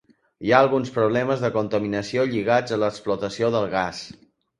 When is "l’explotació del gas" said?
2.85-4.01